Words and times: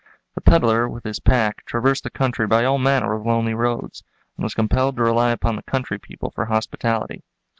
The 0.33 0.41
peddler 0.41 0.89
with 0.89 1.03
his 1.03 1.19
pack 1.19 1.63
traversed 1.67 2.03
the 2.05 2.09
country 2.09 2.47
by 2.47 2.65
all 2.65 2.79
manner 2.79 3.13
of 3.13 3.23
lonely 3.27 3.53
roads, 3.53 4.01
and 4.35 4.43
was 4.43 4.55
compelled 4.55 4.95
to 4.95 5.03
rely 5.03 5.29
upon 5.29 5.57
the 5.57 5.61
country 5.61 5.99
people 5.99 6.31
for 6.31 6.45
hospitality. 6.47 7.21